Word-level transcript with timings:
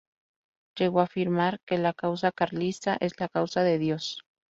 Llegó 0.75 1.01
a 1.01 1.03
afirmar 1.03 1.59
que 1.63 1.77
"la 1.77 1.93
causa 1.93 2.31
carlista 2.31 2.97
es 2.99 3.19
la 3.19 3.29
Causa 3.29 3.61
de 3.61 3.77
Dios. 3.77 4.25